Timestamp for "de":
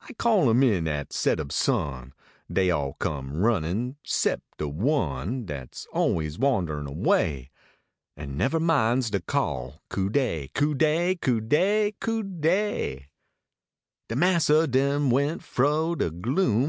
4.56-4.66, 9.10-9.20, 14.08-14.16, 15.94-16.08